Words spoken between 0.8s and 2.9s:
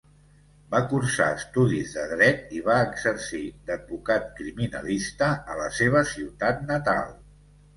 cursar estudis de Dret i va